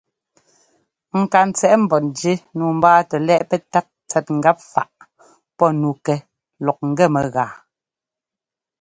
Ŋkantsɛꞌ 1.21 1.75
mbɔ́njí 1.83 2.33
nǔu 2.57 2.69
mbáatɛ 2.77 3.17
lɛ́ꞌ 3.27 3.43
pɛ́tát 3.49 3.87
tsɛt 4.09 4.25
ŋgap 4.37 4.57
faꞌ 4.71 4.91
pɔ́ 5.57 5.69
nu 5.81 5.89
kɛ 6.05 6.15
lɔk 6.65 6.77
ŋ́gɛ 6.89 7.05
mɛgáa. 7.13 7.51